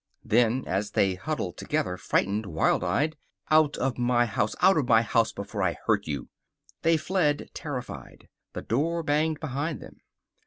[0.25, 3.17] Then, as they huddled together, frightened, wild eyed.
[3.51, 4.55] "Out of my house!
[4.59, 5.31] Out of my house!
[5.31, 6.27] Before I hurt you!"
[6.81, 8.27] They fled, terrified.
[8.53, 9.97] The door banged behind them.